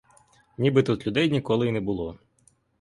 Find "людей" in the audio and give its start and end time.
1.07-1.29